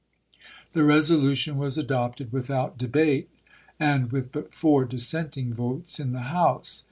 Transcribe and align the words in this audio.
The 0.71 0.83
resolution 0.83 1.59
was 1.59 1.77
adopted 1.77 2.31
without 2.33 2.75
debate 2.75 3.29
and 3.79 4.11
with 4.11 4.31
but 4.31 4.51
four 4.51 4.83
dissenting 4.83 5.53
votes 5.53 5.99
in 5.99 6.11
the 6.11 6.21
House. 6.33 6.79